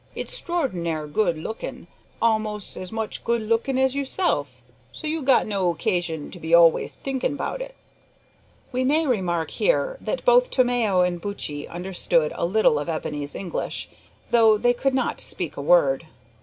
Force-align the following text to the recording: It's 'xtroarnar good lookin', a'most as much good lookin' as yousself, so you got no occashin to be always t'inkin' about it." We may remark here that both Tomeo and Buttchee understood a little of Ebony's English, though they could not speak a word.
It's 0.15 0.41
'xtroarnar 0.41 1.05
good 1.13 1.37
lookin', 1.37 1.85
a'most 2.23 2.75
as 2.75 2.91
much 2.91 3.23
good 3.23 3.39
lookin' 3.43 3.77
as 3.77 3.95
yousself, 3.95 4.63
so 4.91 5.05
you 5.05 5.21
got 5.21 5.45
no 5.45 5.69
occashin 5.71 6.31
to 6.31 6.39
be 6.39 6.55
always 6.55 6.97
t'inkin' 7.03 7.33
about 7.33 7.61
it." 7.61 7.75
We 8.71 8.83
may 8.83 9.05
remark 9.05 9.51
here 9.51 9.99
that 10.03 10.25
both 10.25 10.49
Tomeo 10.49 11.01
and 11.01 11.21
Buttchee 11.21 11.67
understood 11.67 12.31
a 12.33 12.47
little 12.47 12.79
of 12.79 12.89
Ebony's 12.89 13.35
English, 13.35 13.89
though 14.31 14.57
they 14.57 14.73
could 14.73 14.95
not 14.95 15.21
speak 15.21 15.55
a 15.55 15.61
word. 15.61 16.07